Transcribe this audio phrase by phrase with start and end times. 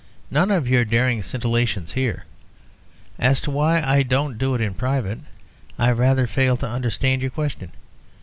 [0.31, 2.25] "None of your daring scintillations here.
[3.19, 5.19] As to why I don't do it in private,
[5.77, 7.71] I rather fail to understand your question.